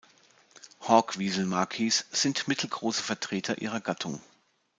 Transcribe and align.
Hawk-Wieselmakis 0.81 2.05
sind 2.09 2.47
mittelgroße 2.47 3.03
Vertreter 3.03 3.59
ihrer 3.61 3.81
Gattung. 3.81 4.19